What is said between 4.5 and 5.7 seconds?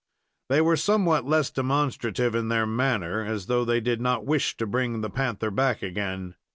to bring the panther